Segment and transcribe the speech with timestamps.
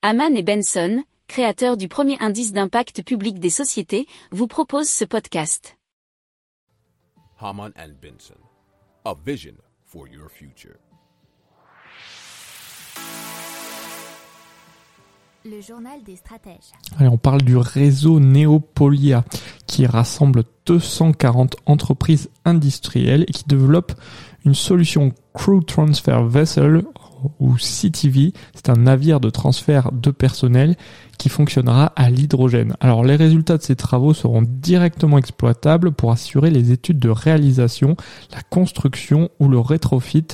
[0.00, 5.76] Haman et Benson, créateurs du premier indice d'impact public des sociétés, vous proposent ce podcast.
[7.40, 8.38] Haman and Benson,
[9.04, 10.76] a vision for your future.
[15.44, 16.70] Le journal des stratèges.
[16.96, 19.24] Allez, on parle du réseau Neopolia
[19.66, 23.94] qui rassemble 240 entreprises industrielles et qui développe
[24.44, 26.84] une solution Crew Transfer Vessel
[27.40, 28.32] ou CTV.
[28.54, 30.76] C'est un navire de transfert de personnel
[31.18, 32.76] qui fonctionnera à l'hydrogène.
[32.80, 37.96] Alors les résultats de ces travaux seront directement exploitables pour assurer les études de réalisation,
[38.32, 40.28] la construction ou le rétrofit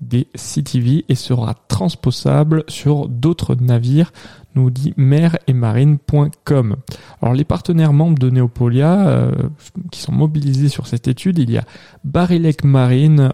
[0.00, 4.12] des CTV et sera transposable sur d'autres navires
[4.56, 6.76] nous dit mer et marine.com.
[7.22, 9.32] Alors les partenaires membres de Neopolia euh,
[9.92, 11.64] qui sont mobilisés sur cette étude, il y a
[12.04, 13.32] Barilec Marine,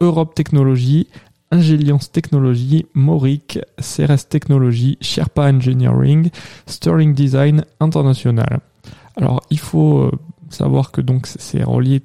[0.00, 1.06] Europe Technologies,
[1.52, 6.30] Ingeliance Technologies, Moric, CRS Technologies, Sherpa Engineering,
[6.66, 8.60] Sterling Design International.
[9.16, 10.10] Alors il faut euh,
[10.48, 12.00] savoir que donc c'est relié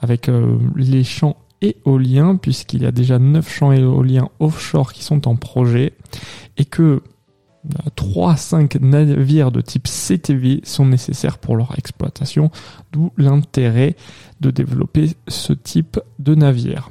[0.00, 5.28] avec euh, les champs éoliens puisqu'il y a déjà 9 champs éoliens offshore qui sont
[5.28, 5.92] en projet
[6.56, 7.02] et que
[7.96, 12.50] 3 à 5 navires de type CTV sont nécessaires pour leur exploitation,
[12.92, 13.96] d'où l'intérêt
[14.40, 16.90] de développer ce type de navire.